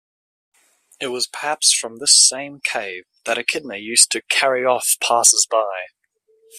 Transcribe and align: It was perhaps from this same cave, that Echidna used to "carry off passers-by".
It 0.99 1.09
was 1.09 1.27
perhaps 1.27 1.71
from 1.75 1.97
this 1.99 2.27
same 2.27 2.59
cave, 2.59 3.03
that 3.25 3.37
Echidna 3.37 3.77
used 3.77 4.09
to 4.13 4.23
"carry 4.23 4.65
off 4.65 4.95
passers-by". 4.99 5.83